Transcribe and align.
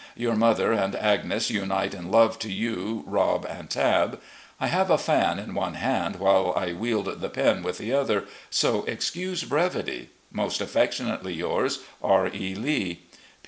Your 0.15 0.35
mother 0.35 0.71
and 0.71 0.95
Agnes 0.95 1.51
tmite 1.51 1.93
in 1.93 2.09
love 2.09 2.39
to 2.39 2.51
you, 2.51 3.03
Rob, 3.05 3.45
and 3.45 3.69
Tabb. 3.69 4.19
I 4.59 4.65
have 4.65 4.89
a 4.89 4.97
fan 4.97 5.37
in 5.37 5.53
one 5.53 5.75
hand, 5.75 6.15
while 6.15 6.53
I 6.57 6.73
wield 6.73 7.21
the 7.21 7.29
pen 7.29 7.61
with 7.61 7.77
the 7.77 7.93
other, 7.93 8.25
so 8.49 8.81
excuse 8.85 9.43
brevity. 9.43 10.09
Most 10.31 10.59
affectionately 10.59 11.35
yours, 11.35 11.81
R. 12.01 12.27
E. 12.33 12.55
Lee. 12.55 13.01